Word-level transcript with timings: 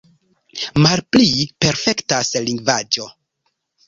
Malpli 0.85 1.45
perfektas 1.65 2.31
lingvaĵo. 2.47 3.07